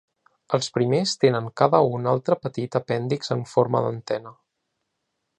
[0.57, 4.33] Els primers tenen cada un altre petit apèndix en forma d'antena.